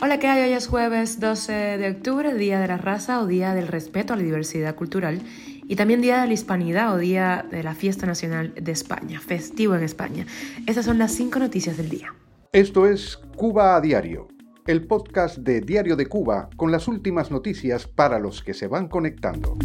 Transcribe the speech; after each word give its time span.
Hola, 0.00 0.18
¿qué 0.20 0.28
hay? 0.28 0.48
Hoy 0.48 0.52
es 0.52 0.68
jueves 0.68 1.18
12 1.18 1.52
de 1.52 1.90
octubre, 1.90 2.34
Día 2.34 2.60
de 2.60 2.68
la 2.68 2.76
Raza 2.76 3.20
o 3.20 3.26
Día 3.26 3.52
del 3.52 3.66
Respeto 3.66 4.12
a 4.12 4.16
la 4.16 4.22
Diversidad 4.22 4.76
Cultural 4.76 5.20
y 5.66 5.74
también 5.74 6.00
Día 6.00 6.20
de 6.20 6.28
la 6.28 6.32
Hispanidad 6.32 6.94
o 6.94 6.98
Día 6.98 7.44
de 7.50 7.64
la 7.64 7.74
Fiesta 7.74 8.06
Nacional 8.06 8.54
de 8.54 8.70
España, 8.70 9.20
festivo 9.20 9.74
en 9.74 9.82
España. 9.82 10.24
Estas 10.66 10.84
son 10.84 10.98
las 10.98 11.12
cinco 11.12 11.40
noticias 11.40 11.76
del 11.76 11.88
día. 11.88 12.14
Esto 12.52 12.86
es 12.86 13.16
Cuba 13.36 13.74
a 13.74 13.80
Diario, 13.80 14.28
el 14.68 14.86
podcast 14.86 15.38
de 15.38 15.60
Diario 15.60 15.96
de 15.96 16.06
Cuba 16.06 16.48
con 16.56 16.70
las 16.70 16.86
últimas 16.86 17.32
noticias 17.32 17.88
para 17.88 18.20
los 18.20 18.42
que 18.44 18.54
se 18.54 18.68
van 18.68 18.88
conectando. 18.88 19.56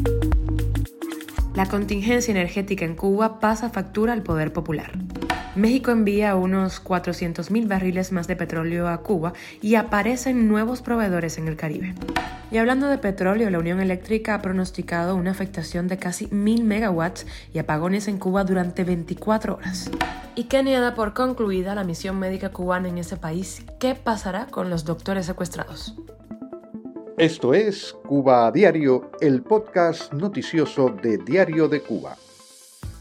La 1.56 1.68
contingencia 1.68 2.32
energética 2.32 2.86
en 2.86 2.96
Cuba 2.96 3.40
pasa 3.40 3.70
factura 3.70 4.14
al 4.14 4.24
poder 4.24 4.52
popular. 4.52 4.92
México 5.56 5.92
envía 5.92 6.36
unos 6.36 6.84
400.000 6.84 7.68
barriles 7.68 8.12
más 8.12 8.28
de 8.28 8.36
petróleo 8.36 8.90
a 8.90 8.98
Cuba 8.98 9.32
y 9.62 9.76
aparecen 9.76 10.50
nuevos 10.50 10.82
proveedores 10.82 11.38
en 11.38 11.48
el 11.48 11.56
Caribe. 11.56 11.96
Y 12.52 12.58
hablando 12.58 12.88
de 12.88 12.98
petróleo, 12.98 13.50
la 13.50 13.60
Unión 13.60 13.80
Eléctrica 13.80 14.36
ha 14.36 14.42
pronosticado 14.42 15.16
una 15.16 15.32
afectación 15.32 15.88
de 15.88 15.98
casi 15.98 16.28
1.000 16.28 16.64
megawatts 16.64 17.26
y 17.54 17.60
apagones 17.60 18.10
en 18.10 18.18
Cuba 18.18 18.44
durante 18.44 18.84
24 18.84 19.56
horas. 19.56 19.90
Y 20.36 20.44
Kenia 20.46 20.82
da 20.82 20.94
por 20.94 21.14
concluida 21.14 21.74
la 21.74 21.86
misión 21.86 22.20
médica 22.20 22.50
cubana 22.50 22.90
en 22.90 22.98
ese 22.98 23.16
país. 23.16 23.66
¿Qué 23.80 23.96
pasará 23.96 24.48
con 24.48 24.70
los 24.70 24.84
doctores 24.84 25.26
secuestrados? 25.26 25.96
Esto 27.18 27.54
es 27.54 27.96
Cuba 28.06 28.48
a 28.48 28.52
Diario, 28.52 29.10
el 29.22 29.42
podcast 29.42 30.12
noticioso 30.12 30.90
de 30.90 31.18
Diario 31.18 31.70
de 31.70 31.82
Cuba. 31.82 32.18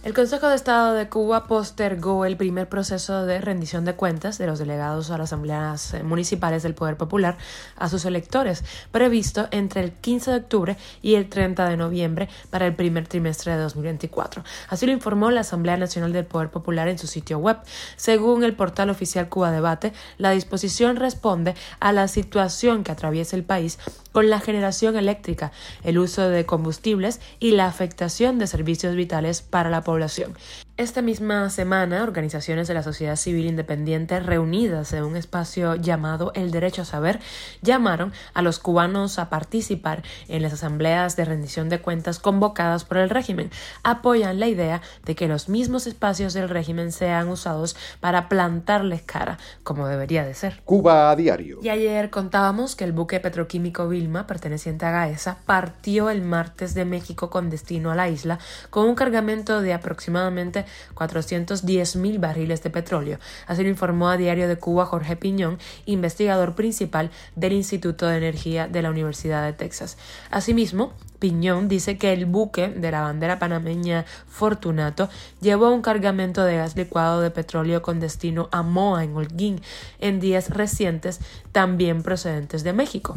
El 0.04 0.12
Consejo 0.12 0.48
de 0.48 0.54
Estado 0.54 0.92
de 0.92 1.08
Cuba 1.08 1.46
postergó 1.46 2.26
el 2.26 2.36
primer 2.36 2.68
proceso 2.68 3.24
de 3.24 3.40
rendición 3.40 3.86
de 3.86 3.94
cuentas 3.94 4.36
de 4.36 4.46
los 4.46 4.58
delegados 4.58 5.10
a 5.10 5.16
las 5.16 5.30
asambleas 5.30 5.96
municipales 6.04 6.62
del 6.62 6.74
Poder 6.74 6.98
Popular 6.98 7.38
a 7.77 7.88
sus 7.88 8.04
electores, 8.04 8.64
previsto 8.90 9.48
entre 9.50 9.80
el 9.80 9.92
15 9.92 10.30
de 10.30 10.36
octubre 10.36 10.77
y 11.00 11.14
el 11.14 11.30
30 11.30 11.70
de 11.70 11.78
noviembre 11.78 12.28
para 12.50 12.66
el 12.66 12.75
primer 12.75 13.08
trimestre 13.08 13.52
de 13.52 13.62
2024. 13.62 14.44
Así 14.69 14.84
lo 14.84 14.92
informó 14.92 15.30
la 15.30 15.41
Asamblea 15.41 15.78
Nacional 15.78 16.12
del 16.12 16.27
Poder 16.27 16.50
Popular 16.50 16.86
en 16.88 16.98
su 16.98 17.06
sitio 17.06 17.38
web. 17.38 17.56
Según 17.97 18.44
el 18.44 18.52
portal 18.52 18.91
oficial 18.91 19.30
Cuba 19.30 19.52
Debate, 19.52 19.94
la 20.19 20.32
disposición 20.32 20.97
responde 20.97 21.55
a 21.80 21.92
la 21.92 22.08
situación 22.08 22.84
que 22.84 22.92
atraviesa 22.92 23.36
el 23.36 23.44
país 23.44 23.78
con 24.12 24.28
la 24.28 24.38
generación 24.38 24.97
eléctrica, 24.97 25.50
el 25.82 25.98
uso 25.98 26.28
de 26.28 26.44
combustibles 26.44 27.22
y 27.41 27.52
la 27.52 27.66
afectación 27.66 28.38
de 28.38 28.47
servicios 28.47 28.94
vitales 28.97 29.41
para 29.41 29.70
la 29.70 29.80
población 29.80 29.94
población. 29.95 30.34
Esta 30.77 31.03
misma 31.03 31.50
semana, 31.50 32.03
organizaciones 32.03 32.67
de 32.67 32.75
la 32.75 32.83
sociedad 32.83 33.14
civil 33.14 33.47
independiente 33.47 34.19
reunidas 34.19 34.92
en 34.92 35.05
un 35.05 35.16
espacio 35.16 35.77
llamado 35.77 36.33
El 36.34 36.50
Derecho 36.50 36.83
a 36.83 36.84
Saber 36.84 37.20
llamaron 37.62 38.12
a 38.34 38.42
los 38.42 38.58
cubanos 38.58 39.20
a 39.20 39.31
participar 39.31 40.03
en 40.27 40.42
las 40.42 40.53
asambleas 40.53 41.14
de 41.14 41.27
rendición 41.27 41.69
de 41.69 41.81
cuentas 41.81 42.19
convocadas 42.19 42.84
por 42.84 42.97
el 42.97 43.08
régimen. 43.08 43.53
Apoyan 43.84 44.41
la 44.41 44.48
idea 44.48 44.83
de 45.05 45.14
que 45.14 45.28
los 45.28 45.48
mismos 45.48 45.86
espacios 45.86 46.34
del 46.34 46.48
régimen 46.48 46.91
sean 46.91 47.28
usados 47.28 47.77
para 48.00 48.28
plantarles 48.28 49.03
cara, 49.03 49.38
como 49.62 49.86
debería 49.86 50.25
de 50.25 50.34
ser. 50.34 50.61
Cuba 50.64 51.12
a 51.12 51.14
diario. 51.14 51.61
Y 51.62 51.69
ayer 51.69 52.11
contábamos 52.11 52.75
que 52.75 52.83
el 52.83 52.91
buque 52.91 53.20
petroquímico 53.20 53.88
Vilma, 53.88 54.27
perteneciente 54.27 54.86
a 54.86 54.91
Gaesa, 54.91 55.36
partió 55.47 56.11
el 56.11 56.22
martes 56.22 56.75
de 56.75 56.84
México 56.84 57.31
con 57.31 57.48
destino 57.48 57.92
a 57.92 57.94
la 57.94 58.09
isla 58.09 58.41
con 58.70 58.88
un 58.88 58.97
cargamento 58.97 59.61
de 59.61 59.72
aproximadamente 59.72 60.63
410 60.94 61.96
mil 61.96 62.18
barriles 62.18 62.62
de 62.62 62.70
petróleo. 62.70 63.18
Así 63.46 63.62
lo 63.62 63.68
informó 63.68 64.08
a 64.08 64.16
Diario 64.16 64.48
de 64.48 64.56
Cuba 64.56 64.86
Jorge 64.86 65.16
Piñón, 65.16 65.58
investigador 65.86 66.54
principal 66.54 67.10
del 67.36 67.52
Instituto 67.52 68.06
de 68.06 68.18
Energía 68.18 68.68
de 68.68 68.82
la 68.82 68.90
Universidad 68.90 69.44
de 69.44 69.52
Texas. 69.52 69.96
Asimismo, 70.30 70.92
Piñón 71.18 71.68
dice 71.68 71.96
que 71.96 72.12
el 72.12 72.26
buque 72.26 72.68
de 72.68 72.90
la 72.90 73.00
bandera 73.00 73.38
panameña 73.38 74.04
Fortunato 74.28 75.08
llevó 75.41 75.70
un 75.70 75.80
cargamento 75.80 76.44
de 76.44 76.56
gas 76.56 76.76
licuado 76.76 77.20
de 77.20 77.30
petróleo 77.30 77.80
con 77.80 77.98
destino 77.98 78.48
a 78.53 78.62
Moa 78.62 79.04
en 79.04 79.16
Holguín 79.16 79.62
en 80.00 80.20
días 80.20 80.50
recientes, 80.50 81.20
también 81.53 82.03
procedentes 82.03 82.62
de 82.62 82.74
México. 82.74 83.16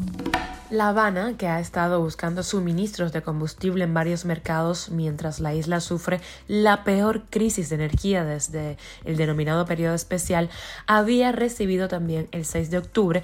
La 0.69 0.89
Habana, 0.89 1.37
que 1.37 1.47
ha 1.47 1.61
estado 1.61 2.01
buscando 2.01 2.43
suministros 2.43 3.13
de 3.13 3.21
combustible 3.21 3.85
en 3.85 3.93
varios 3.93 4.25
mercados 4.25 4.89
mientras 4.89 5.39
la 5.39 5.53
isla 5.53 5.79
sufre 5.79 6.19
la 6.49 6.83
peor 6.83 7.23
crisis 7.29 7.69
de 7.69 7.75
energía 7.75 8.25
desde 8.25 8.77
el 9.05 9.15
denominado 9.15 9.65
periodo 9.65 9.95
especial, 9.95 10.49
había 10.85 11.31
recibido 11.31 11.87
también 11.87 12.27
el 12.33 12.43
6 12.43 12.69
de 12.69 12.79
octubre 12.79 13.23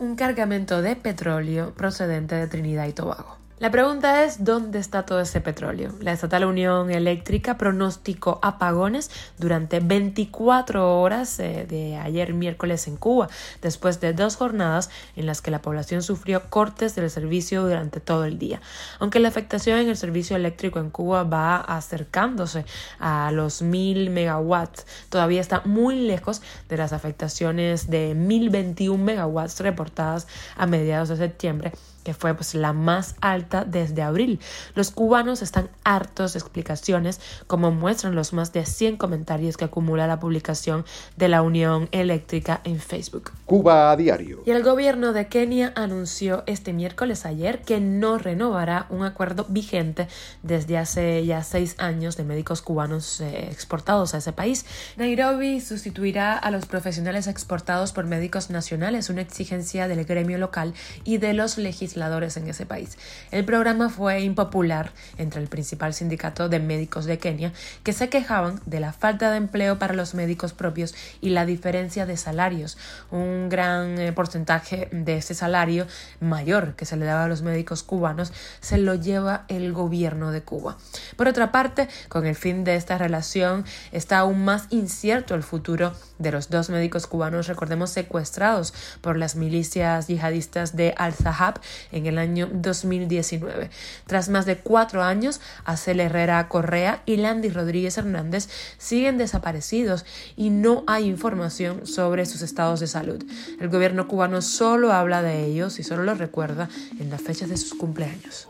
un 0.00 0.16
cargamento 0.16 0.82
de 0.82 0.96
petróleo 0.96 1.74
procedente 1.74 2.34
de 2.34 2.48
Trinidad 2.48 2.88
y 2.88 2.92
Tobago. 2.92 3.39
La 3.60 3.70
pregunta 3.70 4.24
es, 4.24 4.42
¿dónde 4.42 4.78
está 4.78 5.04
todo 5.04 5.20
ese 5.20 5.42
petróleo? 5.42 5.92
La 6.00 6.12
Estatal 6.12 6.46
Unión 6.46 6.90
Eléctrica 6.90 7.58
pronosticó 7.58 8.38
apagones 8.40 9.10
durante 9.36 9.80
24 9.80 10.98
horas 10.98 11.38
eh, 11.40 11.66
de 11.68 11.98
ayer 11.98 12.32
miércoles 12.32 12.88
en 12.88 12.96
Cuba, 12.96 13.28
después 13.60 14.00
de 14.00 14.14
dos 14.14 14.36
jornadas 14.36 14.88
en 15.14 15.26
las 15.26 15.42
que 15.42 15.50
la 15.50 15.60
población 15.60 16.02
sufrió 16.02 16.48
cortes 16.48 16.94
del 16.94 17.10
servicio 17.10 17.62
durante 17.62 18.00
todo 18.00 18.24
el 18.24 18.38
día. 18.38 18.62
Aunque 18.98 19.20
la 19.20 19.28
afectación 19.28 19.78
en 19.78 19.90
el 19.90 19.98
servicio 19.98 20.36
eléctrico 20.36 20.78
en 20.78 20.88
Cuba 20.88 21.24
va 21.24 21.56
acercándose 21.56 22.64
a 22.98 23.30
los 23.30 23.60
1000 23.60 24.08
megawatts, 24.08 24.86
todavía 25.10 25.42
está 25.42 25.60
muy 25.66 25.96
lejos 25.96 26.40
de 26.70 26.78
las 26.78 26.94
afectaciones 26.94 27.90
de 27.90 28.14
1021 28.14 29.04
megawatts 29.04 29.60
reportadas 29.60 30.26
a 30.56 30.64
mediados 30.64 31.10
de 31.10 31.18
septiembre 31.18 31.72
que 32.04 32.14
fue 32.14 32.34
pues, 32.34 32.54
la 32.54 32.72
más 32.72 33.14
alta 33.20 33.64
desde 33.64 34.02
abril. 34.02 34.40
Los 34.74 34.90
cubanos 34.90 35.42
están 35.42 35.68
hartos 35.84 36.32
de 36.32 36.38
explicaciones, 36.38 37.20
como 37.46 37.70
muestran 37.70 38.14
los 38.14 38.32
más 38.32 38.52
de 38.52 38.64
100 38.64 38.96
comentarios 38.96 39.56
que 39.56 39.64
acumula 39.64 40.06
la 40.06 40.20
publicación 40.20 40.84
de 41.16 41.28
la 41.28 41.42
Unión 41.42 41.88
Eléctrica 41.92 42.60
en 42.64 42.80
Facebook. 42.80 43.32
Cuba 43.46 43.90
a 43.90 43.96
diario. 43.96 44.42
Y 44.46 44.50
el 44.50 44.62
gobierno 44.62 45.12
de 45.12 45.28
Kenia 45.28 45.72
anunció 45.76 46.42
este 46.46 46.72
miércoles 46.72 47.26
ayer 47.26 47.62
que 47.62 47.80
no 47.80 48.18
renovará 48.18 48.86
un 48.90 49.04
acuerdo 49.04 49.46
vigente 49.48 50.08
desde 50.42 50.78
hace 50.78 51.24
ya 51.26 51.42
seis 51.42 51.74
años 51.78 52.16
de 52.16 52.24
médicos 52.24 52.62
cubanos 52.62 53.20
eh, 53.20 53.48
exportados 53.50 54.14
a 54.14 54.18
ese 54.18 54.32
país. 54.32 54.64
Nairobi 54.96 55.60
sustituirá 55.60 56.36
a 56.36 56.50
los 56.50 56.66
profesionales 56.66 57.26
exportados 57.26 57.92
por 57.92 58.06
médicos 58.06 58.50
nacionales, 58.50 59.10
una 59.10 59.22
exigencia 59.22 59.88
del 59.88 60.04
gremio 60.04 60.38
local 60.38 60.74
y 61.04 61.18
de 61.18 61.34
los 61.34 61.58
legisladores 61.58 61.89
en 61.96 62.48
ese 62.48 62.66
país. 62.66 62.98
El 63.30 63.44
programa 63.44 63.88
fue 63.88 64.20
impopular 64.20 64.92
entre 65.18 65.40
el 65.40 65.48
principal 65.48 65.94
sindicato 65.94 66.48
de 66.48 66.58
médicos 66.58 67.04
de 67.04 67.18
Kenia, 67.18 67.52
que 67.82 67.92
se 67.92 68.08
quejaban 68.08 68.60
de 68.66 68.80
la 68.80 68.92
falta 68.92 69.30
de 69.30 69.36
empleo 69.36 69.78
para 69.78 69.94
los 69.94 70.14
médicos 70.14 70.52
propios 70.52 70.94
y 71.20 71.30
la 71.30 71.46
diferencia 71.46 72.06
de 72.06 72.16
salarios. 72.16 72.78
Un 73.10 73.48
gran 73.48 73.98
eh, 73.98 74.12
porcentaje 74.12 74.88
de 74.92 75.16
ese 75.16 75.34
salario 75.34 75.86
mayor 76.20 76.74
que 76.74 76.84
se 76.84 76.96
le 76.96 77.04
daba 77.04 77.24
a 77.24 77.28
los 77.28 77.42
médicos 77.42 77.82
cubanos 77.82 78.32
se 78.60 78.78
lo 78.78 78.94
lleva 78.94 79.44
el 79.48 79.72
gobierno 79.72 80.32
de 80.32 80.42
Cuba. 80.42 80.76
Por 81.16 81.28
otra 81.28 81.52
parte, 81.52 81.88
con 82.08 82.26
el 82.26 82.34
fin 82.34 82.64
de 82.64 82.76
esta 82.76 82.98
relación 82.98 83.64
está 83.92 84.18
aún 84.18 84.44
más 84.44 84.66
incierto 84.70 85.34
el 85.34 85.42
futuro 85.42 85.92
de 86.18 86.32
los 86.32 86.50
dos 86.50 86.70
médicos 86.70 87.06
cubanos, 87.06 87.46
recordemos, 87.46 87.90
secuestrados 87.90 88.74
por 89.00 89.16
las 89.16 89.36
milicias 89.36 90.06
yihadistas 90.06 90.76
de 90.76 90.94
Al-Zahab 90.96 91.60
en 91.92 92.06
el 92.06 92.18
año 92.18 92.48
2019. 92.52 93.70
Tras 94.06 94.28
más 94.28 94.46
de 94.46 94.56
cuatro 94.56 95.02
años, 95.02 95.40
Acel 95.64 96.00
Herrera 96.00 96.48
Correa 96.48 97.02
y 97.06 97.16
Landy 97.16 97.48
Rodríguez 97.48 97.98
Hernández 97.98 98.48
siguen 98.78 99.18
desaparecidos 99.18 100.04
y 100.36 100.50
no 100.50 100.84
hay 100.86 101.06
información 101.06 101.86
sobre 101.86 102.26
sus 102.26 102.42
estados 102.42 102.80
de 102.80 102.86
salud. 102.86 103.22
El 103.60 103.68
gobierno 103.68 104.08
cubano 104.08 104.42
solo 104.42 104.92
habla 104.92 105.22
de 105.22 105.44
ellos 105.44 105.78
y 105.78 105.82
solo 105.82 106.04
los 106.04 106.18
recuerda 106.18 106.68
en 106.98 107.10
las 107.10 107.22
fechas 107.22 107.48
de 107.48 107.56
sus 107.56 107.74
cumpleaños. 107.74 108.46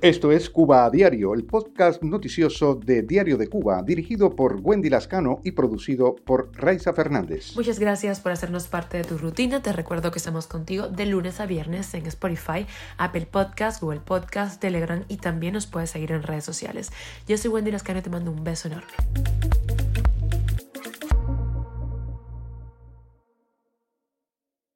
Esto 0.00 0.32
es 0.32 0.50
Cuba 0.50 0.84
a 0.84 0.90
Diario, 0.90 1.34
el 1.34 1.44
podcast 1.44 2.02
noticioso 2.02 2.74
de 2.74 3.02
Diario 3.02 3.36
de 3.36 3.48
Cuba, 3.48 3.82
dirigido 3.82 4.34
por 4.34 4.60
Wendy 4.62 4.90
Lascano 4.90 5.40
y 5.44 5.52
producido 5.52 6.14
por 6.14 6.50
Raiza 6.54 6.92
Fernández. 6.92 7.54
Muchas 7.56 7.78
gracias 7.78 8.20
por 8.20 8.32
hacernos 8.32 8.68
parte 8.68 8.98
de 8.98 9.04
tu 9.04 9.18
rutina. 9.18 9.62
Te 9.62 9.72
recuerdo 9.72 10.10
que 10.10 10.18
estamos 10.18 10.46
contigo 10.46 10.88
de 10.88 11.06
lunes 11.06 11.40
a 11.40 11.46
viernes 11.46 11.94
en 11.94 12.06
Spotify, 12.06 12.66
Apple 12.98 13.26
Podcast, 13.26 13.80
Google 13.82 14.00
Podcast, 14.00 14.60
Telegram 14.60 15.04
y 15.08 15.16
también 15.16 15.54
nos 15.54 15.66
puedes 15.66 15.90
seguir 15.90 16.12
en 16.12 16.22
redes 16.22 16.44
sociales. 16.44 16.92
Yo 17.26 17.36
soy 17.38 17.50
Wendy 17.50 17.70
Lascano 17.70 17.98
y 17.98 18.02
te 18.02 18.10
mando 18.10 18.30
un 18.30 18.44
beso 18.44 18.68
enorme. 18.68 18.92